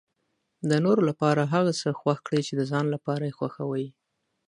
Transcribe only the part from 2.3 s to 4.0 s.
چې د ځان لپاره یې خوښوي.